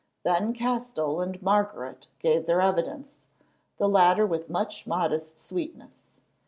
Then 0.23 0.53
Castell 0.53 1.21
and 1.21 1.39
Margaret 1.43 2.07
gave 2.17 2.47
their 2.47 2.59
evidence, 2.59 3.21
the 3.77 3.87
latter 3.87 4.25
with 4.25 4.49
much 4.49 4.87
modest 4.87 5.39
sweetness. 5.39 6.09